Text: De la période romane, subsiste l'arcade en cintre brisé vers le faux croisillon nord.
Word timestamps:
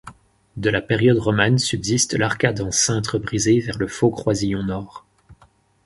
De 0.57 0.71
la 0.71 0.81
période 0.81 1.19
romane, 1.19 1.59
subsiste 1.59 2.15
l'arcade 2.15 2.61
en 2.61 2.71
cintre 2.71 3.19
brisé 3.19 3.59
vers 3.59 3.77
le 3.77 3.87
faux 3.87 4.09
croisillon 4.09 4.63
nord. 4.63 5.05